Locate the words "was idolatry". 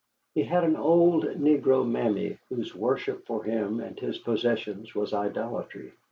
4.95-5.91